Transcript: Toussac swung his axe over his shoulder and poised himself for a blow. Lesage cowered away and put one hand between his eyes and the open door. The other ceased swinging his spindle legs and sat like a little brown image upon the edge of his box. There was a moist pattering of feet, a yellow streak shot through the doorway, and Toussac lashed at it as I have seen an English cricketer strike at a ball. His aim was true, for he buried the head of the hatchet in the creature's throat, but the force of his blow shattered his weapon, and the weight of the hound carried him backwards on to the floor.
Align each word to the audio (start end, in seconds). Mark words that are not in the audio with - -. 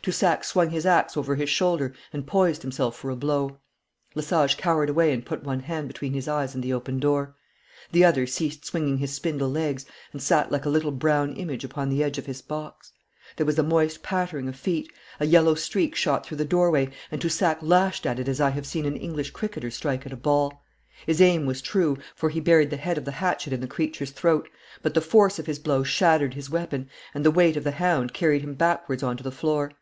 Toussac 0.00 0.44
swung 0.44 0.70
his 0.70 0.86
axe 0.86 1.16
over 1.16 1.34
his 1.34 1.50
shoulder 1.50 1.92
and 2.12 2.24
poised 2.26 2.62
himself 2.62 2.96
for 2.96 3.10
a 3.10 3.16
blow. 3.16 3.58
Lesage 4.14 4.56
cowered 4.56 4.88
away 4.88 5.12
and 5.12 5.26
put 5.26 5.42
one 5.42 5.58
hand 5.58 5.88
between 5.88 6.12
his 6.14 6.28
eyes 6.28 6.54
and 6.54 6.62
the 6.62 6.72
open 6.72 6.98
door. 7.00 7.34
The 7.90 8.04
other 8.04 8.24
ceased 8.24 8.64
swinging 8.64 8.98
his 8.98 9.12
spindle 9.12 9.50
legs 9.50 9.86
and 10.12 10.22
sat 10.22 10.52
like 10.52 10.64
a 10.64 10.68
little 10.70 10.92
brown 10.92 11.34
image 11.34 11.64
upon 11.64 11.88
the 11.88 12.02
edge 12.04 12.16
of 12.16 12.26
his 12.26 12.40
box. 12.40 12.92
There 13.36 13.44
was 13.44 13.58
a 13.58 13.64
moist 13.64 14.02
pattering 14.04 14.48
of 14.48 14.54
feet, 14.56 14.90
a 15.18 15.26
yellow 15.26 15.54
streak 15.56 15.96
shot 15.96 16.24
through 16.24 16.36
the 16.38 16.44
doorway, 16.44 16.90
and 17.10 17.20
Toussac 17.20 17.58
lashed 17.60 18.06
at 18.06 18.20
it 18.20 18.28
as 18.28 18.40
I 18.40 18.50
have 18.50 18.66
seen 18.66 18.86
an 18.86 18.96
English 18.96 19.32
cricketer 19.32 19.70
strike 19.70 20.06
at 20.06 20.12
a 20.12 20.16
ball. 20.16 20.62
His 21.08 21.20
aim 21.20 21.44
was 21.44 21.60
true, 21.60 21.98
for 22.14 22.30
he 22.30 22.38
buried 22.40 22.70
the 22.70 22.76
head 22.78 22.96
of 22.98 23.04
the 23.04 23.12
hatchet 23.18 23.52
in 23.52 23.60
the 23.60 23.66
creature's 23.66 24.12
throat, 24.12 24.48
but 24.80 24.94
the 24.94 25.00
force 25.02 25.40
of 25.40 25.46
his 25.46 25.58
blow 25.58 25.82
shattered 25.82 26.34
his 26.34 26.48
weapon, 26.48 26.88
and 27.12 27.26
the 27.26 27.30
weight 27.32 27.56
of 27.56 27.64
the 27.64 27.72
hound 27.72 28.14
carried 28.14 28.42
him 28.42 28.54
backwards 28.54 29.02
on 29.02 29.16
to 29.16 29.24
the 29.24 29.32
floor. 29.32 29.72